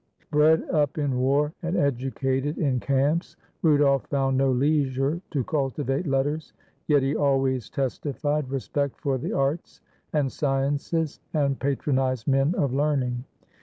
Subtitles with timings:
[0.31, 6.53] Bred up in w5,r and educated in camps, Rudolf found no leisure to cultivate letters;
[6.87, 9.79] yet he always testified respect for the arts
[10.11, 13.25] and sciences and patronized men of learning.